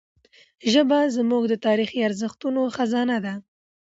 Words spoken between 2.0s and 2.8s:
ارزښتونو